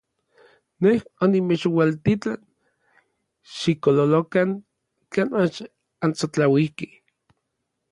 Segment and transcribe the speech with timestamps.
[0.83, 2.41] Nej onimechualtitlan
[3.57, 4.49] xikololokan
[5.13, 5.57] kan mach
[6.05, 6.93] ansotlauikej.